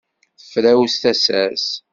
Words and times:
Tefrawes 0.39 0.95
tasa-s. 1.01 1.67